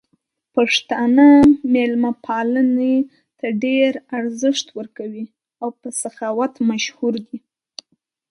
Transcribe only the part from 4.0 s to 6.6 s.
ارزښت ورکوي او په سخاوت